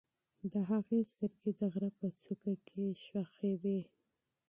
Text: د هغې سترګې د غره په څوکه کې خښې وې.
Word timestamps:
د 0.51 0.53
هغې 0.69 0.99
سترګې 1.11 1.51
د 1.59 1.61
غره 1.73 1.89
په 1.99 2.07
څوکه 2.21 2.53
کې 2.67 2.85
خښې 3.03 3.51
وې. 3.61 3.79